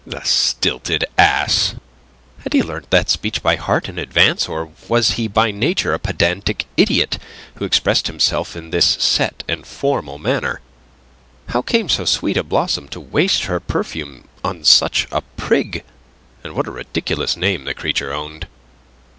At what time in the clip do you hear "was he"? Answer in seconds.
4.87-5.27